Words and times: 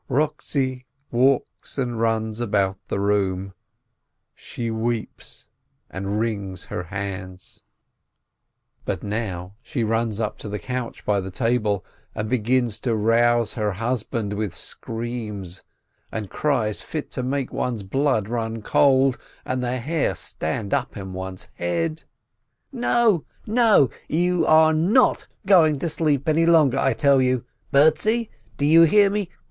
Eochtzi 0.09 0.85
walks 1.11 1.77
and 1.77 2.01
runs 2.01 2.39
about 2.39 2.79
the 2.87 2.95
loom, 2.95 3.53
she 4.33 4.71
weeps 4.71 5.47
and 5.91 6.19
wrings 6.19 6.63
her 6.65 6.85
hands. 6.85 7.61
BEETZI 8.87 8.87
WASSERFUHRER 8.87 8.99
217 8.99 9.09
But 9.09 9.27
now 9.43 9.53
she 9.61 9.83
runs 9.83 10.19
up 10.19 10.39
to 10.39 10.49
the 10.49 10.57
couch 10.57 11.05
by 11.05 11.21
the 11.21 11.29
table, 11.29 11.85
and 12.15 12.27
begins 12.27 12.79
to 12.79 12.95
rouse 12.95 13.53
her 13.53 13.73
husband 13.73 14.33
with 14.33 14.55
screams 14.55 15.61
and 16.11 16.31
cries 16.31 16.81
fit 16.81 17.11
to 17.11 17.21
make 17.21 17.53
one's 17.53 17.83
blood 17.83 18.27
run 18.27 18.63
cold 18.63 19.19
and 19.45 19.61
the 19.61 19.77
hair 19.77 20.15
stand 20.15 20.73
up 20.73 20.97
on 20.97 21.13
one's 21.13 21.47
head: 21.53 22.05
"No, 22.71 23.23
no, 23.45 23.91
you're 24.09 24.73
not 24.73 25.27
going 25.45 25.77
to 25.77 25.89
sleep 25.89 26.27
any 26.27 26.47
longer, 26.47 26.79
I 26.79 26.93
tell 26.93 27.21
you! 27.21 27.45
Bertzi, 27.71 28.31
do 28.57 28.65
you 28.65 28.81
hear 28.81 29.11
me? 29.11 29.29